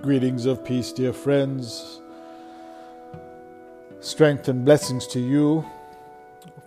Greetings 0.00 0.46
of 0.46 0.64
peace, 0.64 0.92
dear 0.92 1.12
friends. 1.12 2.00
Strength 3.98 4.46
and 4.46 4.64
blessings 4.64 5.08
to 5.08 5.18
you 5.18 5.68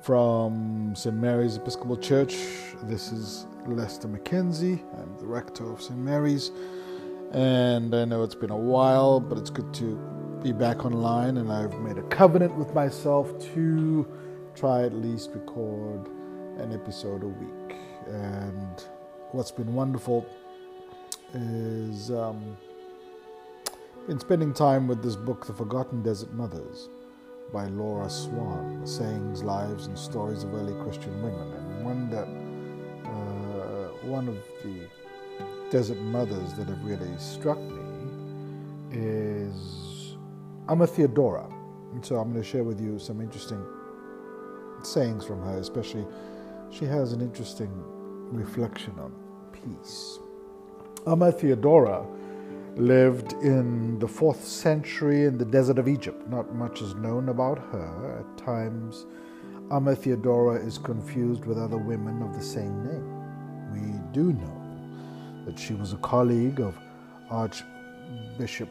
from 0.01 0.93
St. 0.97 1.15
Mary's 1.15 1.55
Episcopal 1.55 1.95
Church. 1.95 2.35
This 2.83 3.13
is 3.13 3.47
Lester 3.65 4.09
McKenzie. 4.09 4.83
I'm 4.99 5.17
the 5.17 5.27
rector 5.27 5.71
of 5.71 5.81
St. 5.81 5.97
Mary's. 5.97 6.51
And 7.31 7.95
I 7.95 8.03
know 8.03 8.21
it's 8.23 8.35
been 8.35 8.51
a 8.51 8.57
while, 8.57 9.21
but 9.21 9.37
it's 9.37 9.49
good 9.49 9.73
to 9.75 9.95
be 10.43 10.51
back 10.51 10.83
online. 10.83 11.37
And 11.37 11.53
I've 11.53 11.79
made 11.79 11.97
a 11.97 12.03
covenant 12.09 12.57
with 12.57 12.73
myself 12.73 13.31
to 13.53 14.05
try 14.55 14.83
at 14.83 14.93
least 14.93 15.31
record 15.33 16.05
an 16.57 16.73
episode 16.73 17.23
a 17.23 17.29
week. 17.29 17.77
And 18.07 18.83
what's 19.31 19.51
been 19.51 19.73
wonderful 19.73 20.27
is 21.33 22.11
um, 22.11 22.57
been 24.07 24.19
spending 24.19 24.53
time 24.53 24.87
with 24.87 25.03
this 25.03 25.15
book, 25.15 25.45
The 25.45 25.53
Forgotten 25.53 26.01
Desert 26.01 26.33
Mothers, 26.33 26.89
by 27.53 27.65
Laura 27.65 28.09
Swan, 28.09 28.81
sayings, 28.85 29.43
lives, 29.43 29.85
and 29.85 29.97
stories 29.97 30.43
of 30.43 30.53
early 30.53 30.73
Christian 30.83 31.21
women. 31.21 31.53
And 31.53 31.85
one 31.85 32.09
that 32.09 32.27
uh, 33.07 33.89
one 34.07 34.27
of 34.27 34.37
the 34.63 34.87
desert 35.69 35.99
mothers 35.99 36.53
that 36.53 36.67
have 36.67 36.83
really 36.83 37.15
struck 37.17 37.59
me 37.59 37.81
is 38.91 40.15
Amma 40.67 40.87
Theodora. 40.87 41.47
And 41.93 42.03
so 42.03 42.15
I'm 42.15 42.31
going 42.31 42.43
to 42.43 42.49
share 42.49 42.63
with 42.63 42.81
you 42.81 42.97
some 42.97 43.21
interesting 43.21 43.63
sayings 44.83 45.25
from 45.25 45.43
her, 45.43 45.57
especially 45.59 46.05
she 46.71 46.85
has 46.85 47.13
an 47.13 47.21
interesting 47.21 47.71
reflection 48.31 48.97
on 48.97 49.13
peace. 49.51 50.17
Amma 51.05 51.31
Theodora 51.31 52.05
lived 52.75 53.33
in 53.43 53.99
the 53.99 54.07
fourth 54.07 54.45
century 54.45 55.25
in 55.25 55.37
the 55.37 55.45
desert 55.45 55.77
of 55.77 55.87
Egypt. 55.87 56.27
Not 56.29 56.55
much 56.55 56.81
is 56.81 56.95
known 56.95 57.29
about 57.29 57.59
her. 57.71 58.19
At 58.19 58.37
times, 58.37 59.05
Amma 59.71 59.95
Theodora 59.95 60.55
is 60.55 60.77
confused 60.77 61.45
with 61.45 61.57
other 61.57 61.77
women 61.77 62.21
of 62.21 62.33
the 62.33 62.43
same 62.43 62.83
name. 62.83 63.73
We 63.73 63.99
do 64.13 64.33
know 64.33 65.45
that 65.45 65.57
she 65.57 65.73
was 65.73 65.93
a 65.93 65.97
colleague 65.97 66.59
of 66.59 66.77
Archbishop 67.29 68.69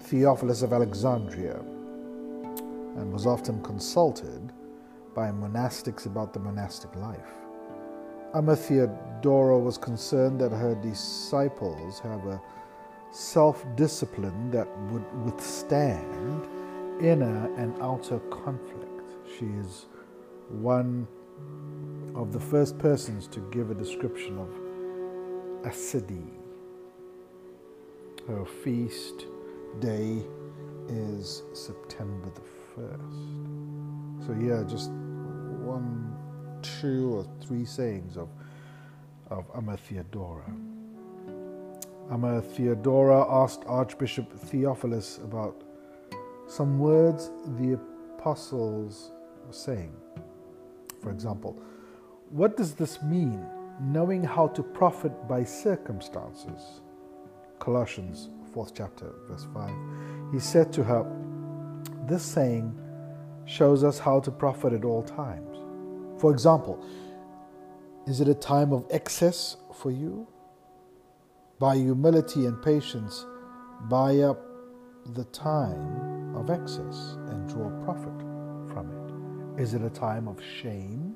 Theophilus 0.00 0.62
of 0.62 0.72
Alexandria 0.72 1.58
and 2.96 3.12
was 3.12 3.26
often 3.26 3.62
consulted 3.62 4.52
by 5.14 5.30
monastics 5.30 6.06
about 6.06 6.32
the 6.32 6.40
monastic 6.40 6.94
life. 6.96 7.34
Amma 8.34 8.56
Theodora 8.56 9.58
was 9.58 9.78
concerned 9.78 10.40
that 10.40 10.50
her 10.50 10.74
disciples 10.74 12.00
have 12.00 12.26
a 12.26 12.40
self 13.14 13.64
discipline 13.76 14.50
that 14.50 14.66
would 14.90 15.04
withstand 15.24 16.48
inner 17.00 17.54
and 17.56 17.80
outer 17.80 18.18
conflict. 18.30 19.12
She 19.38 19.46
is 19.46 19.86
one 20.48 21.06
of 22.16 22.32
the 22.32 22.40
first 22.40 22.76
persons 22.78 23.28
to 23.28 23.40
give 23.52 23.70
a 23.70 23.74
description 23.74 24.38
of 24.38 24.48
acedia. 25.62 26.28
Her 28.26 28.44
feast 28.44 29.26
day 29.80 30.22
is 30.88 31.42
September 31.52 32.30
the 32.34 32.80
1st. 32.80 34.26
So, 34.26 34.32
yeah, 34.40 34.64
just 34.68 34.90
one 34.90 36.16
two 36.62 37.14
or 37.16 37.26
three 37.46 37.64
sayings 37.64 38.16
of, 38.16 38.28
of 39.30 39.44
Amma 39.54 39.76
Theodora. 39.76 40.50
Amma 42.10 42.40
Theodora 42.40 43.26
asked 43.28 43.64
Archbishop 43.66 44.32
Theophilus 44.32 45.18
about 45.18 45.62
some 46.46 46.78
words 46.78 47.30
the 47.58 47.78
apostles 48.18 49.12
were 49.46 49.52
saying. 49.52 49.92
For 51.02 51.10
example, 51.10 51.58
what 52.30 52.56
does 52.56 52.74
this 52.74 53.02
mean, 53.02 53.44
knowing 53.80 54.22
how 54.22 54.48
to 54.48 54.62
profit 54.62 55.28
by 55.28 55.44
circumstances? 55.44 56.80
Colossians 57.58 58.28
4th 58.54 58.72
chapter, 58.76 59.12
verse 59.28 59.46
5. 59.52 59.70
He 60.32 60.38
said 60.38 60.72
to 60.74 60.84
her, 60.84 61.04
This 62.06 62.22
saying 62.22 62.78
shows 63.46 63.84
us 63.84 63.98
how 63.98 64.20
to 64.20 64.30
profit 64.30 64.72
at 64.72 64.84
all 64.84 65.02
times 65.02 65.54
for 66.18 66.30
example, 66.30 66.82
is 68.06 68.20
it 68.20 68.28
a 68.28 68.34
time 68.34 68.72
of 68.72 68.86
excess 68.90 69.56
for 69.74 69.90
you? 69.90 70.26
By 71.60 71.76
humility 71.76 72.46
and 72.46 72.60
patience, 72.60 73.24
buy 73.88 74.18
up 74.18 74.40
the 75.14 75.24
time 75.26 76.34
of 76.34 76.50
excess 76.50 77.16
and 77.28 77.48
draw 77.48 77.70
profit 77.84 78.18
from 78.72 78.90
it. 78.90 79.62
Is 79.62 79.72
it 79.72 79.82
a 79.82 79.90
time 79.90 80.26
of 80.26 80.42
shame? 80.42 81.14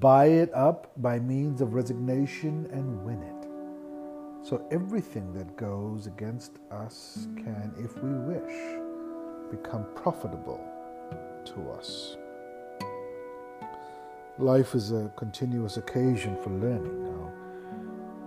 Buy 0.00 0.26
it 0.26 0.52
up 0.54 0.90
by 0.96 1.20
means 1.20 1.60
of 1.60 1.74
resignation 1.74 2.68
and 2.72 3.04
win 3.04 3.22
it. 3.22 4.46
So 4.48 4.66
everything 4.72 5.32
that 5.34 5.56
goes 5.56 6.08
against 6.08 6.58
us 6.72 7.28
can, 7.36 7.72
if 7.78 7.96
we 8.02 8.10
wish, 8.10 8.76
become 9.52 9.86
profitable 9.94 10.60
to 11.44 11.70
us. 11.78 12.16
Life 14.38 14.74
is 14.74 14.90
a 14.90 15.12
continuous 15.16 15.76
occasion 15.76 16.36
for 16.42 16.50
learning. 16.50 17.15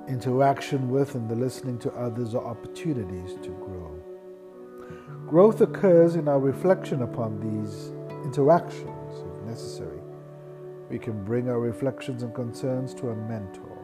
Interaction 0.10 0.90
with 0.90 1.14
and 1.14 1.30
the 1.30 1.36
listening 1.36 1.78
to 1.78 1.92
others 1.92 2.34
are 2.34 2.44
opportunities 2.44 3.36
to 3.44 3.50
grow. 3.50 3.96
Growth 5.28 5.62
occurs 5.62 6.16
in 6.16 6.28
our 6.28 6.40
reflection 6.40 7.04
upon 7.04 7.40
these 7.40 7.92
interactions, 8.26 9.20
if 9.20 9.48
necessary. 9.48 10.02
We 10.90 10.98
can 10.98 11.24
bring 11.24 11.48
our 11.48 11.60
reflections 11.60 12.24
and 12.24 12.34
concerns 12.34 12.96
to 12.96 13.10
a 13.10 13.16
mentor. 13.16 13.78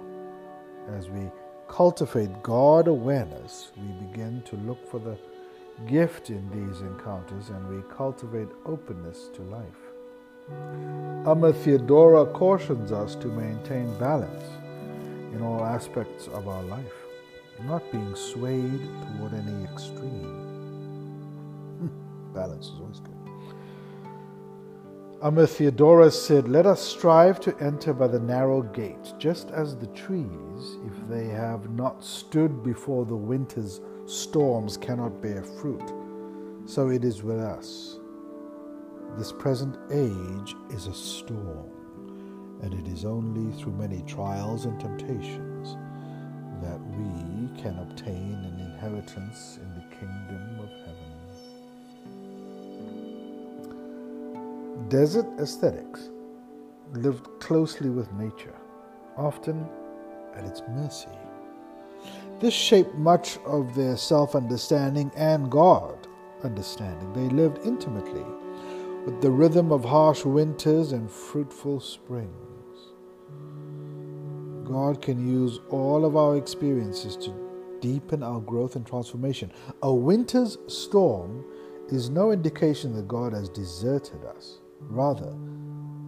As 0.97 1.11
we 1.11 1.29
cultivate 1.67 2.41
God 2.41 2.87
awareness, 2.87 3.71
we 3.77 4.07
begin 4.07 4.41
to 4.47 4.55
look 4.55 4.89
for 4.89 4.99
the 4.99 5.19
gift 5.85 6.31
in 6.31 6.49
these 6.49 6.81
encounters 6.81 7.49
and 7.49 7.69
we 7.69 7.83
cultivate 7.95 8.49
openness 8.65 9.29
to 9.35 9.43
life. 9.43 9.93
Amma 11.27 11.53
Theodora 11.53 12.25
cautions 12.25 12.91
us 12.91 13.13
to 13.13 13.27
maintain 13.27 13.95
balance 13.99 14.43
in 15.35 15.41
all 15.41 15.63
aspects 15.63 16.27
of 16.27 16.47
our 16.47 16.63
life, 16.63 16.93
not 17.63 17.91
being 17.91 18.15
swayed 18.15 18.81
toward 19.17 19.33
any 19.33 19.63
extreme. 19.65 20.45
Hmm, 21.79 22.33
balance 22.33 22.67
is 22.67 22.79
always 22.79 22.99
good. 22.99 23.15
Theodora 25.47 26.11
said, 26.11 26.47
Let 26.47 26.65
us 26.65 26.81
strive 26.81 27.39
to 27.41 27.57
enter 27.59 27.93
by 27.93 28.07
the 28.07 28.19
narrow 28.19 28.61
gate, 28.61 29.13
just 29.17 29.49
as 29.51 29.75
the 29.75 29.87
trees, 29.87 30.77
if 30.85 31.09
they 31.09 31.27
have 31.27 31.69
not 31.71 32.03
stood 32.03 32.63
before 32.63 33.05
the 33.05 33.15
winter's 33.15 33.81
storms, 34.05 34.77
cannot 34.77 35.21
bear 35.21 35.43
fruit. 35.43 35.93
So 36.65 36.89
it 36.89 37.03
is 37.03 37.23
with 37.23 37.39
us. 37.39 37.99
This 39.17 39.31
present 39.31 39.77
age 39.91 40.55
is 40.71 40.87
a 40.87 40.93
storm, 40.93 41.71
and 42.61 42.73
it 42.73 42.87
is 42.87 43.05
only 43.05 43.51
through 43.59 43.73
many 43.73 44.01
trials 44.03 44.65
and 44.65 44.79
temptations 44.79 45.77
that 46.61 46.79
we 46.97 47.61
can 47.61 47.77
obtain 47.79 48.33
an 48.33 48.59
inheritance 48.59 49.59
in 49.61 49.73
the 49.75 49.83
kingdom 49.95 50.59
of 50.59 50.69
heaven. 50.85 51.15
Desert 54.89 55.27
ascetics 55.37 56.09
lived 56.93 57.27
closely 57.39 57.89
with 57.89 58.11
nature, 58.13 58.55
often 59.17 59.67
at 60.35 60.45
its 60.45 60.61
mercy. 60.69 61.09
This 62.39 62.53
shaped 62.53 62.95
much 62.95 63.37
of 63.45 63.75
their 63.75 63.97
self 63.97 64.35
understanding 64.35 65.11
and 65.15 65.49
God 65.49 66.07
understanding. 66.43 67.13
They 67.13 67.29
lived 67.33 67.65
intimately 67.65 68.25
with 69.05 69.21
the 69.21 69.31
rhythm 69.31 69.71
of 69.71 69.85
harsh 69.85 70.25
winters 70.25 70.91
and 70.91 71.09
fruitful 71.09 71.79
springs. 71.79 72.44
God 74.65 75.01
can 75.01 75.25
use 75.27 75.59
all 75.69 76.05
of 76.05 76.15
our 76.15 76.37
experiences 76.37 77.15
to 77.17 77.77
deepen 77.81 78.23
our 78.23 78.39
growth 78.39 78.75
and 78.75 78.85
transformation. 78.85 79.51
A 79.83 79.93
winter's 79.93 80.57
storm 80.67 81.45
is 81.89 82.09
no 82.09 82.31
indication 82.31 82.95
that 82.95 83.07
God 83.07 83.33
has 83.33 83.47
deserted 83.49 84.25
us. 84.25 84.59
Rather, 84.79 85.35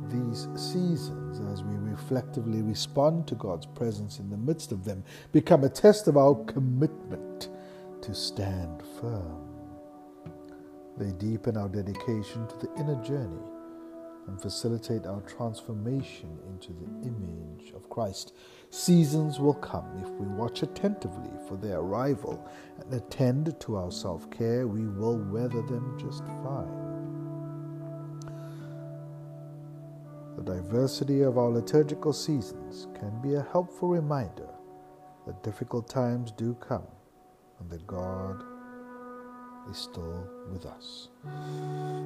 these 0.10 0.48
seasons, 0.56 1.40
as 1.52 1.64
we 1.64 1.76
reflectively 1.76 2.62
respond 2.62 3.28
to 3.28 3.36
God's 3.36 3.66
presence 3.66 4.20
in 4.20 4.30
the 4.30 4.38
midst 4.38 4.72
of 4.72 4.84
them, 4.86 5.04
become 5.32 5.64
a 5.64 5.70
test 5.70 6.08
of 6.08 6.18
our 6.18 6.36
commitment 6.46 7.50
to 8.02 8.14
stand 8.16 8.82
firm. 9.00 9.44
They 10.98 11.12
deepen 11.12 11.58
our 11.58 11.70
dedication 11.70 12.48
to 12.48 12.58
the 12.58 12.74
inner 12.80 13.02
journey 13.04 13.57
and 14.28 14.42
facilitate 14.42 15.06
our 15.06 15.22
transformation 15.22 16.38
into 16.50 16.74
the 16.74 17.08
image 17.08 17.72
of 17.74 17.90
Christ. 17.90 18.34
Seasons 18.70 19.40
will 19.40 19.54
come 19.54 19.86
if 20.04 20.10
we 20.12 20.28
watch 20.28 20.62
attentively 20.62 21.32
for 21.48 21.56
their 21.56 21.80
arrival 21.80 22.50
and 22.82 22.94
attend 22.94 23.60
to 23.62 23.78
our 23.78 23.92
self 23.92 24.30
care, 24.30 24.68
we 24.68 24.86
will 24.86 25.18
weather 25.18 25.62
them 25.62 25.98
just 26.00 26.24
fine. 26.44 26.88
The 30.36 30.44
diversity 30.44 31.22
of 31.22 31.38
our 31.38 31.50
liturgical 31.50 32.14
seasons 32.14 32.88
can 33.00 33.20
be 33.22 33.36
a 33.36 33.48
helpful 33.52 33.90
reminder 33.90 34.50
that 35.26 35.42
difficult 35.42 35.90
times 35.90 36.32
do 36.32 36.54
come 36.56 36.86
and 37.60 37.70
that 37.70 37.88
God 37.88 38.44
is 39.70 39.78
still 39.78 40.28
with 40.52 40.66
us. 40.66 41.10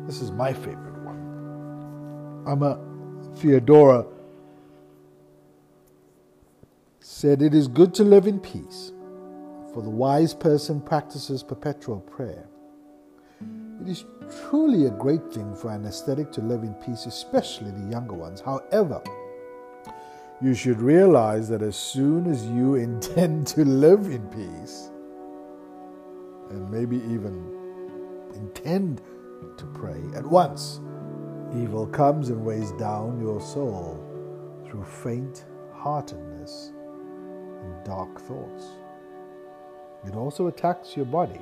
This 0.07 0.21
is 0.21 0.31
my 0.31 0.53
favorite 0.53 1.03
one. 1.03 1.40
Amma 2.47 2.79
Theodora 3.35 4.05
said, 6.99 7.41
It 7.41 7.53
is 7.53 7.67
good 7.67 7.93
to 7.95 8.03
live 8.03 8.27
in 8.27 8.39
peace, 8.39 8.91
for 9.73 9.81
the 9.81 9.89
wise 9.89 10.33
person 10.33 10.81
practices 10.81 11.43
perpetual 11.43 11.99
prayer. 11.99 12.47
It 13.81 13.87
is 13.87 14.05
truly 14.49 14.85
a 14.85 14.91
great 14.91 15.33
thing 15.33 15.55
for 15.55 15.71
an 15.71 15.85
ascetic 15.85 16.31
to 16.33 16.41
live 16.41 16.63
in 16.63 16.73
peace, 16.75 17.05
especially 17.05 17.71
the 17.71 17.89
younger 17.91 18.13
ones. 18.13 18.41
However, 18.41 19.01
you 20.41 20.53
should 20.53 20.81
realize 20.81 21.49
that 21.49 21.61
as 21.61 21.75
soon 21.75 22.27
as 22.27 22.45
you 22.45 22.75
intend 22.87 23.47
to 23.47 23.65
live 23.65 24.07
in 24.07 24.27
peace, 24.29 24.89
and 26.49 26.69
maybe 26.69 26.97
even 26.97 27.57
intend 28.35 29.01
to 29.57 29.65
pray 29.67 30.01
at 30.15 30.25
once, 30.25 30.79
evil 31.55 31.85
comes 31.87 32.29
and 32.29 32.45
weighs 32.45 32.71
down 32.73 33.19
your 33.21 33.41
soul 33.41 33.99
through 34.65 34.83
faint 34.83 35.45
heartedness 35.73 36.71
and 37.63 37.83
dark 37.83 38.21
thoughts. 38.21 38.65
It 40.05 40.15
also 40.15 40.47
attacks 40.47 40.95
your 40.95 41.05
body 41.05 41.41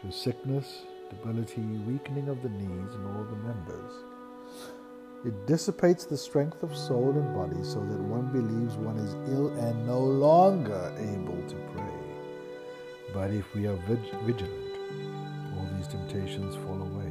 through 0.00 0.12
sickness, 0.12 0.82
debility, 1.10 1.60
weakening 1.60 2.28
of 2.28 2.42
the 2.42 2.48
knees 2.48 2.94
and 2.94 3.06
all 3.06 3.24
the 3.24 3.36
members. 3.36 3.92
It 5.24 5.46
dissipates 5.46 6.04
the 6.04 6.16
strength 6.16 6.62
of 6.62 6.76
soul 6.76 7.10
and 7.10 7.34
body 7.34 7.64
so 7.64 7.80
that 7.80 8.00
one 8.00 8.30
believes 8.30 8.76
one 8.76 8.98
is 8.98 9.14
ill 9.32 9.48
and 9.48 9.86
no 9.86 9.98
longer 9.98 10.92
able 10.98 11.42
to 11.48 11.56
pray. 11.74 11.84
But 13.12 13.30
if 13.30 13.54
we 13.54 13.66
are 13.66 13.76
vigilant, 13.86 14.78
all 15.56 15.68
these 15.76 15.88
temptations 15.88 16.56
fall 16.56 16.80
away. 16.80 17.03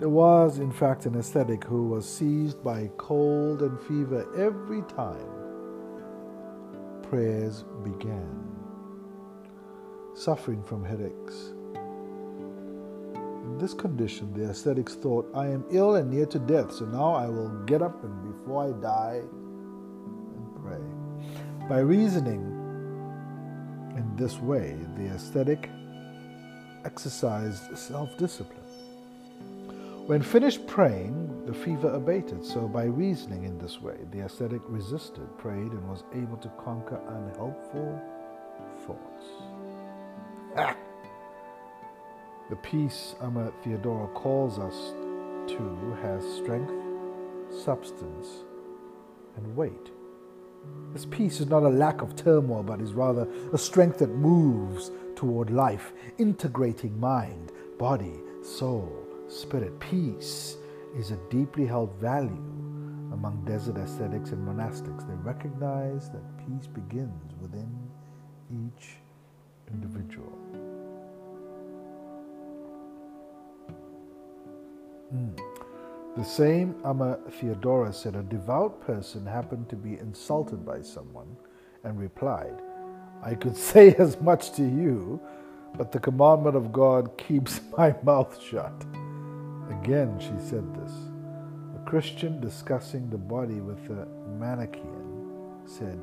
There 0.00 0.08
was, 0.08 0.58
in 0.58 0.72
fact, 0.72 1.04
an 1.04 1.14
ascetic 1.16 1.62
who 1.64 1.88
was 1.88 2.08
seized 2.08 2.64
by 2.64 2.90
cold 2.96 3.60
and 3.60 3.78
fever 3.82 4.26
every 4.34 4.80
time 4.82 5.28
prayers 7.02 7.64
began, 7.84 8.48
suffering 10.14 10.62
from 10.62 10.86
headaches. 10.86 11.52
In 13.44 13.58
this 13.58 13.74
condition, 13.74 14.32
the 14.32 14.48
ascetics 14.48 14.94
thought, 14.94 15.30
I 15.34 15.48
am 15.48 15.66
ill 15.70 15.96
and 15.96 16.10
near 16.10 16.24
to 16.26 16.38
death, 16.38 16.72
so 16.72 16.86
now 16.86 17.12
I 17.12 17.28
will 17.28 17.50
get 17.66 17.82
up 17.82 18.02
and 18.02 18.32
before 18.32 18.68
I 18.68 18.80
die, 18.80 19.20
and 19.20 20.54
pray. 20.62 21.68
By 21.68 21.80
reasoning 21.80 22.40
in 23.98 24.16
this 24.16 24.38
way, 24.38 24.78
the 24.96 25.08
ascetic 25.08 25.68
exercised 26.86 27.76
self 27.76 28.16
discipline. 28.16 28.59
When 30.10 30.22
finished 30.22 30.66
praying, 30.66 31.46
the 31.46 31.54
fever 31.54 31.88
abated. 31.90 32.44
So, 32.44 32.66
by 32.66 32.82
reasoning 32.82 33.44
in 33.44 33.58
this 33.58 33.80
way, 33.80 33.94
the 34.10 34.22
ascetic 34.22 34.60
resisted, 34.66 35.38
prayed, 35.38 35.70
and 35.70 35.88
was 35.88 36.02
able 36.12 36.36
to 36.38 36.48
conquer 36.58 37.00
unhelpful 37.06 38.02
thoughts. 38.84 39.24
Ah! 40.56 40.76
The 42.48 42.56
peace 42.56 43.14
Amma 43.22 43.52
Theodora 43.62 44.08
calls 44.08 44.58
us 44.58 44.94
to 45.54 45.96
has 46.02 46.24
strength, 46.34 46.72
substance, 47.62 48.26
and 49.36 49.54
weight. 49.54 49.92
This 50.92 51.06
peace 51.06 51.38
is 51.40 51.46
not 51.46 51.62
a 51.62 51.68
lack 51.68 52.02
of 52.02 52.16
turmoil, 52.16 52.64
but 52.64 52.80
is 52.80 52.94
rather 52.94 53.28
a 53.52 53.58
strength 53.58 53.98
that 53.98 54.10
moves 54.10 54.90
toward 55.14 55.50
life, 55.50 55.92
integrating 56.18 56.98
mind, 56.98 57.52
body, 57.78 58.18
soul, 58.42 59.06
spirit. 59.30 59.78
Peace 59.80 60.56
is 60.96 61.10
a 61.10 61.16
deeply 61.30 61.66
held 61.66 61.94
value 62.00 62.44
among 63.12 63.42
desert 63.46 63.76
ascetics 63.76 64.30
and 64.30 64.46
monastics. 64.46 65.06
They 65.06 65.14
recognize 65.14 66.10
that 66.10 66.22
peace 66.38 66.66
begins 66.66 67.32
within 67.40 67.70
each 68.50 68.96
individual. 69.72 70.38
Mm. 75.14 75.38
The 76.16 76.24
same 76.24 76.74
Amma 76.84 77.18
Theodora 77.30 77.92
said 77.92 78.16
a 78.16 78.22
devout 78.22 78.80
person 78.80 79.26
happened 79.26 79.68
to 79.68 79.76
be 79.76 79.98
insulted 79.98 80.66
by 80.66 80.82
someone 80.82 81.36
and 81.84 81.98
replied, 81.98 82.60
I 83.22 83.34
could 83.34 83.56
say 83.70 83.94
as 83.94 84.20
much 84.20 84.52
to 84.52 84.62
you, 84.62 85.20
but 85.76 85.92
the 85.92 86.00
commandment 86.00 86.56
of 86.56 86.72
God 86.72 87.16
keeps 87.16 87.60
my 87.78 87.94
mouth 88.02 88.40
shut. 88.42 88.72
Again, 89.70 90.18
she 90.18 90.32
said 90.38 90.74
this. 90.74 90.92
A 91.76 91.84
Christian 91.88 92.40
discussing 92.40 93.08
the 93.08 93.18
body 93.18 93.60
with 93.60 93.78
a 93.90 94.06
Manichaean 94.38 95.60
said, 95.64 95.98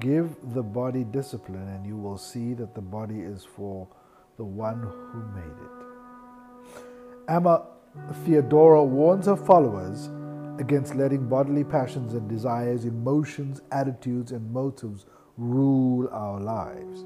Give 0.00 0.36
the 0.54 0.62
body 0.62 1.04
discipline, 1.04 1.68
and 1.68 1.86
you 1.86 1.96
will 1.96 2.18
see 2.18 2.54
that 2.54 2.74
the 2.74 2.80
body 2.80 3.20
is 3.20 3.44
for 3.44 3.88
the 4.36 4.44
one 4.44 4.80
who 4.82 5.22
made 5.34 5.58
it. 5.64 5.78
Amma 7.28 7.66
Theodora 8.24 8.84
warns 8.84 9.26
her 9.26 9.36
followers 9.36 10.08
against 10.58 10.94
letting 10.94 11.28
bodily 11.28 11.64
passions 11.64 12.14
and 12.14 12.28
desires, 12.28 12.84
emotions, 12.84 13.60
attitudes, 13.72 14.32
and 14.32 14.52
motives 14.52 15.06
rule 15.36 16.08
our 16.12 16.40
lives. 16.40 17.04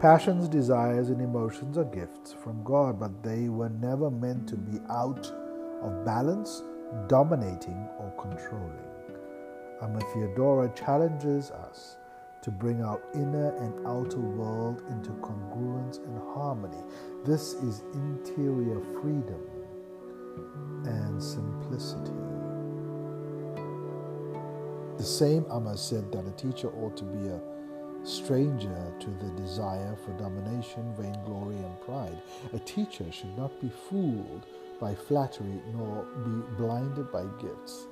Passions, 0.00 0.46
desires, 0.46 1.08
and 1.08 1.22
emotions 1.22 1.78
are 1.78 1.84
gifts 1.84 2.34
from 2.34 2.62
God, 2.64 3.00
but 3.00 3.22
they 3.22 3.48
were 3.48 3.70
never 3.70 4.10
meant 4.10 4.46
to 4.48 4.54
be 4.54 4.78
out 4.90 5.26
of 5.80 6.04
balance, 6.04 6.62
dominating, 7.08 7.88
or 7.98 8.12
controlling. 8.20 8.76
Amma 9.80 10.00
Theodora 10.12 10.70
challenges 10.74 11.50
us 11.50 11.96
to 12.42 12.50
bring 12.50 12.82
our 12.82 13.00
inner 13.14 13.56
and 13.56 13.86
outer 13.86 14.20
world 14.20 14.82
into 14.90 15.12
congruence 15.12 16.04
and 16.04 16.18
harmony. 16.34 16.82
This 17.24 17.54
is 17.54 17.82
interior 17.94 18.82
freedom 19.00 19.40
and 20.84 21.22
simplicity. 21.22 22.12
The 24.98 25.04
same 25.04 25.46
Amma 25.50 25.78
said 25.78 26.12
that 26.12 26.26
a 26.26 26.32
teacher 26.32 26.68
ought 26.68 26.98
to 26.98 27.04
be 27.04 27.28
a 27.28 27.55
stranger 28.06 28.92
to 29.00 29.10
the 29.10 29.30
desire 29.40 29.96
for 30.04 30.12
domination, 30.12 30.94
vainglory, 30.98 31.56
and 31.56 31.80
pride. 31.80 32.22
A 32.52 32.58
teacher 32.60 33.10
should 33.10 33.36
not 33.36 33.60
be 33.60 33.70
fooled 33.88 34.46
by 34.80 34.94
flattery, 34.94 35.60
nor 35.74 36.04
be 36.24 36.56
blinded 36.56 37.10
by 37.10 37.24
gifts, 37.40 37.86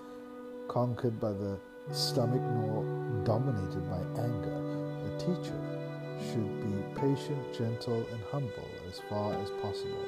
conquered 0.69 1.21
by 1.21 1.33
the 1.33 1.59
stomach, 1.93 2.43
nor 2.43 2.85
dominated 3.25 3.89
by 3.91 4.01
anger. 4.23 4.57
A 5.05 5.19
teacher 5.19 5.61
should 6.31 6.61
be 6.63 7.01
patient, 7.01 7.53
gentle, 7.53 8.07
and 8.13 8.21
humble 8.31 8.69
as 8.89 9.01
far 9.11 9.35
as 9.35 9.51
possible 9.61 10.05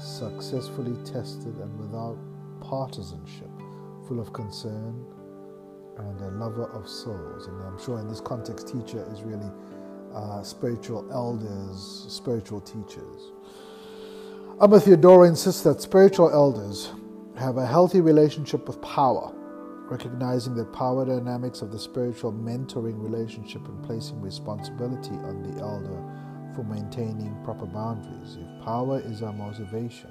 successfully 0.00 0.96
tested 1.04 1.56
and 1.58 1.78
without 1.78 2.16
partisanship, 2.60 3.50
full 4.06 4.20
of 4.20 4.32
concern 4.32 5.04
and 5.98 6.20
a 6.20 6.28
lover 6.30 6.66
of 6.70 6.88
souls. 6.88 7.46
And 7.46 7.62
I'm 7.64 7.78
sure 7.82 7.98
in 7.98 8.08
this 8.08 8.20
context, 8.20 8.68
teacher 8.68 9.06
is 9.12 9.22
really 9.22 9.50
uh, 10.14 10.42
spiritual 10.42 11.06
elders, 11.12 12.06
spiritual 12.08 12.60
teachers. 12.60 13.32
Amma 14.60 14.80
Theodora 14.80 15.28
insists 15.28 15.62
that 15.62 15.80
spiritual 15.80 16.30
elders 16.30 16.90
have 17.38 17.58
a 17.58 17.66
healthy 17.66 18.00
relationship 18.00 18.66
with 18.66 18.80
power, 18.82 19.32
recognizing 19.88 20.54
the 20.54 20.64
power 20.64 21.04
dynamics 21.04 21.62
of 21.62 21.70
the 21.70 21.78
spiritual 21.78 22.32
mentoring 22.32 23.00
relationship 23.00 23.66
and 23.68 23.84
placing 23.84 24.20
responsibility 24.20 25.14
on 25.14 25.42
the 25.42 25.60
elder 25.60 26.02
for 26.54 26.64
maintaining 26.64 27.36
proper 27.44 27.66
boundaries. 27.66 28.36
If 28.36 28.64
power 28.64 29.00
is 29.04 29.22
our 29.22 29.32
motivation, 29.32 30.10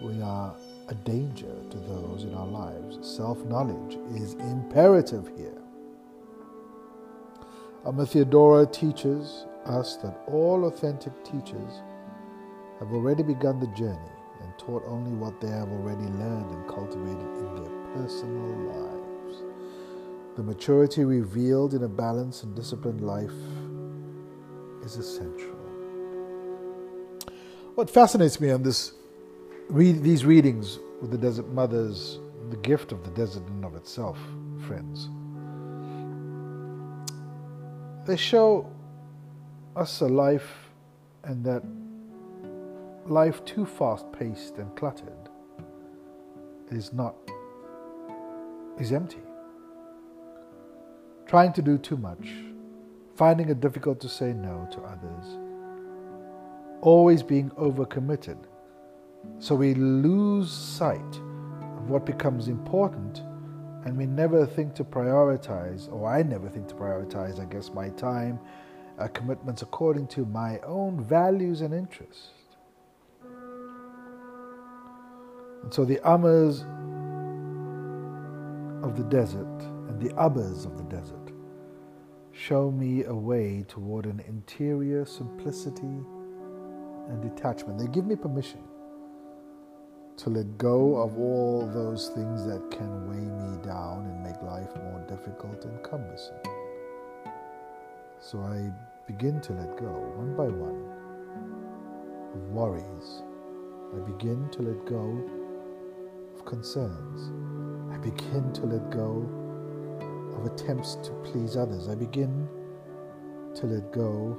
we 0.00 0.22
are 0.22 0.54
a 0.90 0.94
danger 0.96 1.54
to 1.70 1.76
those 1.78 2.24
in 2.24 2.34
our 2.34 2.46
lives. 2.46 2.98
Self 3.08 3.44
knowledge 3.46 3.96
is 4.14 4.34
imperative 4.34 5.30
here. 5.36 5.56
Amma 7.86 8.04
Theodora 8.04 8.66
teaches 8.66 9.46
us 9.64 9.96
that 9.98 10.20
all 10.26 10.66
authentic 10.66 11.12
teachers 11.24 11.80
have 12.80 12.92
already 12.92 13.22
begun 13.22 13.60
the 13.60 13.68
journey. 13.68 14.12
and 14.42 14.58
taught 14.58 14.82
only 14.86 15.12
what 15.12 15.38
they 15.40 15.48
have 15.48 15.68
already 15.68 16.06
learned 16.18 16.50
and 16.50 16.66
cultivated 16.66 17.30
in 17.42 17.56
their 17.56 17.70
personal 17.94 18.56
lives. 18.72 19.42
The 20.36 20.42
maturity 20.42 21.04
revealed 21.04 21.74
in 21.74 21.82
a 21.82 21.88
balanced 21.88 22.44
and 22.44 22.56
disciplined 22.56 23.02
life 23.02 23.34
is 24.82 24.96
essential. 24.96 25.56
What 27.74 27.90
fascinates 27.90 28.40
me 28.40 28.50
on 28.50 28.62
this, 28.62 28.92
read, 29.70 30.02
these 30.02 30.24
readings 30.24 30.78
with 31.00 31.10
the 31.10 31.18
Desert 31.18 31.48
Mothers, 31.48 32.18
the 32.50 32.56
gift 32.56 32.92
of 32.92 33.04
the 33.04 33.10
desert 33.10 33.46
in 33.48 33.64
of 33.64 33.74
itself, 33.74 34.18
friends, 34.66 35.08
they 38.06 38.16
show 38.16 38.70
us 39.76 40.00
a 40.00 40.06
life 40.06 40.70
and 41.24 41.44
that 41.44 41.62
life 43.06 43.44
too 43.44 43.64
fast 43.64 44.10
paced 44.12 44.56
and 44.56 44.74
cluttered 44.76 45.28
is 46.70 46.92
not 46.92 47.14
is 48.78 48.92
empty. 48.92 49.18
Trying 51.26 51.52
to 51.52 51.62
do 51.62 51.78
too 51.78 51.96
much 51.96 52.28
finding 53.20 53.50
it 53.50 53.60
difficult 53.60 54.00
to 54.00 54.08
say 54.08 54.32
no 54.32 54.66
to 54.72 54.80
others 54.80 55.26
always 56.80 57.22
being 57.22 57.50
overcommitted 57.50 58.38
so 59.38 59.54
we 59.54 59.74
lose 59.74 60.50
sight 60.50 61.16
of 61.78 61.88
what 61.88 62.04
becomes 62.04 62.48
important 62.48 63.22
and 63.84 63.96
we 63.96 64.06
never 64.06 64.44
think 64.44 64.74
to 64.74 64.84
prioritize 64.84 65.90
or 65.92 66.08
i 66.08 66.22
never 66.22 66.48
think 66.48 66.68
to 66.68 66.74
prioritize 66.74 67.40
i 67.40 67.44
guess 67.44 67.70
my 67.70 67.88
time 67.90 68.38
uh, 68.98 69.08
commitments 69.08 69.62
according 69.62 70.06
to 70.06 70.24
my 70.26 70.58
own 70.60 71.02
values 71.02 71.62
and 71.62 71.72
interests 71.72 72.30
and 75.62 75.72
so 75.72 75.84
the 75.84 76.00
Ammas 76.08 76.62
of 78.82 78.96
the 78.96 79.04
desert 79.04 79.62
and 79.88 80.00
the 80.00 80.14
Abbas 80.16 80.64
of 80.64 80.76
the 80.76 80.84
desert 80.84 81.32
show 82.32 82.70
me 82.70 83.04
a 83.04 83.14
way 83.14 83.64
toward 83.68 84.06
an 84.06 84.20
interior 84.26 85.04
simplicity 85.04 86.00
and 87.08 87.20
detachment. 87.20 87.78
They 87.78 87.88
give 87.88 88.06
me 88.06 88.16
permission 88.16 88.60
to 90.20 90.28
let 90.28 90.58
go 90.58 90.96
of 90.96 91.18
all 91.18 91.66
those 91.72 92.08
things 92.10 92.44
that 92.44 92.70
can 92.70 93.08
weigh 93.08 93.16
me 93.16 93.56
down 93.64 94.04
and 94.04 94.22
make 94.22 94.40
life 94.42 94.68
more 94.76 95.02
difficult 95.08 95.64
and 95.64 95.82
cumbersome. 95.82 96.36
So 98.20 98.38
I 98.40 98.70
begin 99.06 99.40
to 99.40 99.54
let 99.54 99.78
go 99.78 99.86
one 100.16 100.36
by 100.36 100.48
one 100.48 100.84
of 102.34 102.50
worries. 102.50 103.22
I 103.96 104.00
begin 104.10 104.46
to 104.50 104.62
let 104.62 104.84
go 104.84 105.26
of 106.36 106.44
concerns. 106.44 107.32
I 107.90 107.96
begin 107.96 108.52
to 108.52 108.66
let 108.66 108.90
go 108.90 109.26
of 110.36 110.44
attempts 110.44 110.96
to 110.96 111.12
please 111.24 111.56
others. 111.56 111.88
I 111.88 111.94
begin 111.94 112.46
to 113.54 113.66
let 113.66 113.90
go 113.90 114.38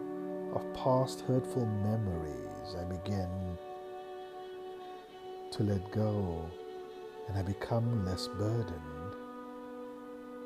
of 0.54 0.62
past 0.76 1.22
hurtful 1.22 1.66
memories. 1.66 2.76
I 2.80 2.84
begin 2.84 3.41
to 5.52 5.64
let 5.64 5.92
go 5.92 6.50
and 7.28 7.38
I 7.38 7.42
become 7.42 8.06
less 8.06 8.28
burdened 8.28 9.16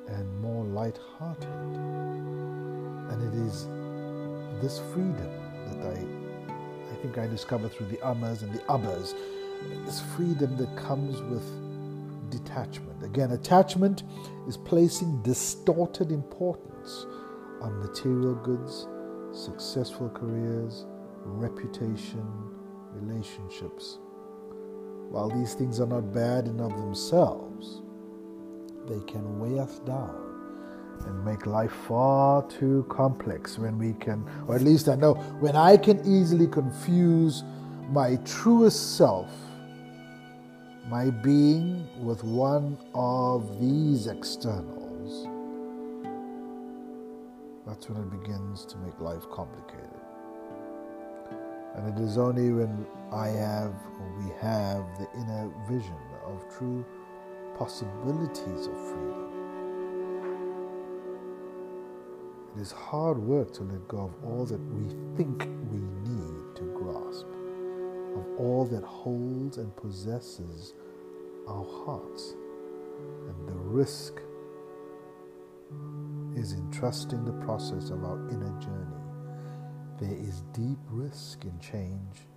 and 0.08 0.40
more 0.40 0.64
light-hearted. 0.66 1.48
And 3.10 3.22
it 3.24 3.34
is 3.48 3.68
this 4.62 4.80
freedom 4.94 5.32
that 5.68 5.86
I, 5.86 6.92
I 6.92 6.96
think 7.02 7.18
I 7.18 7.28
discovered 7.28 7.72
through 7.72 7.88
the 7.88 8.06
Ammas 8.06 8.44
and 8.44 8.54
the 8.54 8.62
Abbas 8.72 9.16
this 9.86 10.02
freedom 10.16 10.58
that 10.58 10.76
comes 10.78 11.22
with 11.22 11.44
detachment. 12.30 13.04
Again, 13.04 13.32
attachment 13.32 14.04
is 14.48 14.58
placing 14.58 15.22
distorted 15.22 16.12
importance 16.12 17.06
on 17.62 17.80
material 17.80 18.36
goods, 18.36 18.88
successful 19.32 20.10
careers, 20.10 20.86
reputation, 21.24 22.26
relationships. 22.94 24.00
While 25.16 25.30
these 25.30 25.54
things 25.54 25.80
are 25.80 25.86
not 25.86 26.14
bad 26.14 26.46
in 26.46 26.60
of 26.60 26.76
themselves, 26.76 27.82
they 28.86 29.00
can 29.10 29.40
weigh 29.40 29.62
us 29.62 29.80
down 29.80 30.14
and 31.08 31.24
make 31.24 31.46
life 31.46 31.72
far 31.88 32.46
too 32.50 32.86
complex 32.90 33.58
when 33.58 33.78
we 33.80 33.94
can, 33.94 34.26
or 34.46 34.56
at 34.56 34.62
least 34.62 34.90
I 34.90 34.96
know, 34.96 35.14
when 35.40 35.56
I 35.56 35.78
can 35.78 36.02
easily 36.02 36.48
confuse 36.48 37.46
my 37.88 38.18
truest 38.26 38.98
self 38.98 39.32
my 40.90 41.12
being 41.12 41.88
with 42.04 42.22
one 42.26 42.78
of 42.94 43.58
these 43.62 44.08
externals, 44.08 45.30
that's 47.66 47.88
when 47.88 48.02
it 48.02 48.22
begins 48.22 48.66
to 48.66 48.78
make 48.80 49.00
life 49.00 49.24
complicated. 49.32 49.95
And 51.76 51.98
it 51.98 52.02
is 52.02 52.18
only 52.18 52.52
when 52.52 52.86
I 53.12 53.28
have, 53.28 53.74
or 54.00 54.10
we 54.20 54.32
have, 54.42 54.86
the 54.98 55.08
inner 55.20 55.52
vision 55.70 55.98
of 56.26 56.44
true 56.58 56.86
possibilities 57.58 58.68
of 58.68 58.78
freedom. 58.90 59.32
It 62.56 62.62
is 62.62 62.72
hard 62.72 63.18
work 63.18 63.52
to 63.54 63.64
let 63.64 63.88
go 63.88 63.98
of 63.98 64.14
all 64.24 64.46
that 64.46 64.62
we 64.74 64.96
think 65.18 65.48
we 65.70 65.80
need 66.10 66.56
to 66.56 66.64
grasp 66.74 67.26
of 68.16 68.40
all 68.40 68.66
that 68.66 68.84
holds 68.84 69.58
and 69.58 69.76
possesses 69.76 70.74
our 71.48 71.66
hearts. 71.86 72.36
And 73.28 73.48
the 73.48 73.54
risk 73.54 74.22
is 76.36 76.54
in 76.54 76.72
trusting 76.72 77.26
the 77.26 77.34
process 77.46 77.90
of 77.90 78.04
our 78.04 78.30
inner 78.30 78.58
journey. 78.60 79.05
There 80.00 80.12
is 80.12 80.42
deep 80.52 80.80
risk 80.90 81.46
in 81.46 81.58
change 81.60 82.28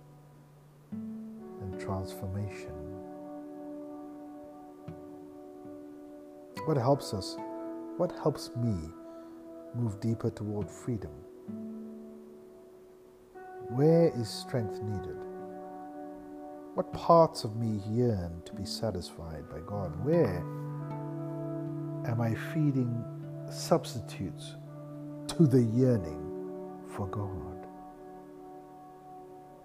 and 0.91 1.77
transformation. 1.77 2.71
What 6.65 6.77
helps 6.77 7.13
us? 7.13 7.35
What 7.97 8.13
helps 8.23 8.51
me 8.55 8.75
move 9.75 9.99
deeper 9.99 10.29
toward 10.29 10.69
freedom? 10.69 11.11
Where 13.69 14.09
is 14.15 14.29
strength 14.29 14.81
needed? 14.81 15.17
What 16.75 16.93
parts 16.93 17.43
of 17.43 17.57
me 17.57 17.81
yearn 17.89 18.41
to 18.45 18.53
be 18.53 18.63
satisfied 18.63 19.49
by 19.49 19.59
God? 19.67 19.93
Where 20.05 20.37
am 22.09 22.21
I 22.21 22.35
feeding 22.53 23.03
substitutes 23.49 24.55
to 25.27 25.45
the 25.45 25.61
yearning 25.61 26.28
for 26.89 27.07
God? 27.07 27.67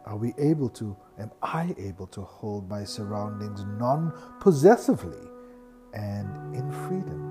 Are 0.06 0.16
we 0.16 0.34
able 0.38 0.68
to, 0.70 0.96
am 1.18 1.30
I 1.42 1.74
able 1.78 2.06
to 2.08 2.20
hold 2.20 2.68
my 2.68 2.84
surroundings 2.84 3.64
non 3.78 4.12
possessively 4.40 5.28
and 5.94 6.54
in 6.54 6.70
freedom? 6.86 7.30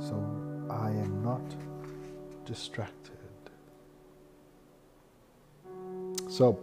So 0.00 0.14
I 0.70 0.90
am 0.90 1.22
not 1.22 1.42
distracted. 2.44 3.12
So, 6.28 6.58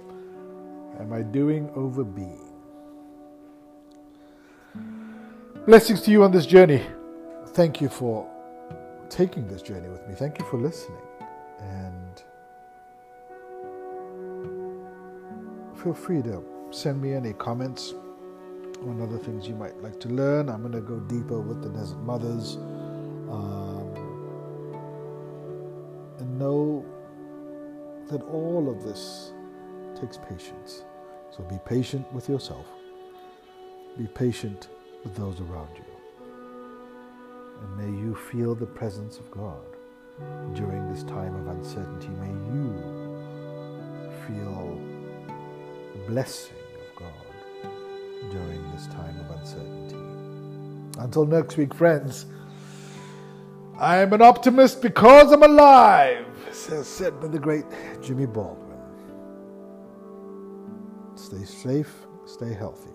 am 0.99 1.11
I 1.11 1.21
doing 1.21 1.69
over 1.75 2.03
being? 2.03 2.39
Blessings 5.65 6.01
to 6.03 6.11
you 6.11 6.23
on 6.23 6.31
this 6.31 6.45
journey. 6.45 6.83
Thank 7.47 7.81
you 7.81 7.89
for 7.89 8.29
taking 9.09 9.47
this 9.47 9.61
journey 9.61 9.89
with 9.89 10.07
me. 10.07 10.13
Thank 10.13 10.37
you 10.37 10.45
for 10.45 10.57
listening. 10.57 11.01
And 11.59 12.23
feel 15.81 15.93
free 15.93 16.21
to 16.23 16.43
send 16.71 17.01
me 17.01 17.13
any 17.13 17.33
comments 17.33 17.93
on 18.87 19.01
other 19.01 19.17
things 19.17 19.47
you 19.47 19.55
might 19.55 19.81
like 19.81 19.99
to 20.01 20.09
learn. 20.09 20.49
I'm 20.49 20.61
going 20.61 20.73
to 20.73 20.81
go 20.81 20.99
deeper 20.99 21.39
with 21.39 21.61
the 21.61 21.69
Desert 21.69 21.99
Mothers. 21.99 22.57
Um, 23.29 23.93
and 26.19 26.39
know 26.39 26.85
that 28.09 28.21
all 28.23 28.69
of 28.69 28.83
this 28.83 29.31
takes 29.99 30.17
patience. 30.17 30.83
So 31.35 31.43
be 31.43 31.59
patient 31.65 32.11
with 32.13 32.29
yourself. 32.29 32.65
Be 33.97 34.07
patient 34.07 34.69
with 35.03 35.15
those 35.15 35.39
around 35.41 35.69
you. 35.75 35.83
And 37.61 37.77
may 37.77 38.01
you 38.01 38.15
feel 38.15 38.55
the 38.55 38.65
presence 38.65 39.17
of 39.17 39.31
God 39.31 39.63
during 40.53 40.91
this 40.93 41.03
time 41.03 41.14
blessing 46.07 46.55
of 46.75 46.95
God 46.95 47.71
during 48.31 48.71
this 48.71 48.87
time 48.87 49.19
of 49.19 49.39
uncertainty. 49.39 49.95
Until 50.99 51.25
next 51.25 51.57
week, 51.57 51.73
friends, 51.73 52.25
I 53.79 53.97
am 53.97 54.13
an 54.13 54.21
optimist 54.21 54.81
because 54.81 55.31
I'm 55.31 55.43
alive, 55.43 56.25
says 56.51 56.87
said 56.87 57.19
by 57.19 57.27
the 57.27 57.39
great 57.39 57.65
Jimmy 58.01 58.25
Baldwin. 58.25 58.77
Stay 61.15 61.43
safe, 61.43 61.93
stay 62.25 62.53
healthy. 62.53 62.91